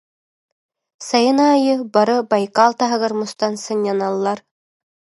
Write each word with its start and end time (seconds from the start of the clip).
Сайын 1.07 1.41
аайы 1.47 1.75
бары 1.93 2.17
Байкал 2.31 2.71
таһыгар 2.81 3.13
мустан 3.19 3.53
сынньаналлар 3.65 4.39